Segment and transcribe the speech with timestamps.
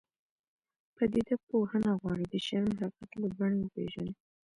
[0.95, 4.13] پدیده پوهنه غواړي د شیانو حقیقت له بڼې وپېژني.